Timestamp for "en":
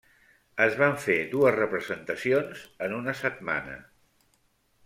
2.87-2.99